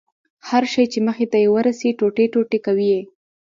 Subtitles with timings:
[0.49, 3.01] هر شى چې مخې ته يې ورسي ټوټې ټوټې کوي يې.